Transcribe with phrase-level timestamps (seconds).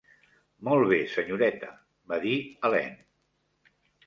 [0.69, 1.69] "Molt bé, senyoreta",
[2.15, 2.33] va dir
[2.65, 2.99] Helene.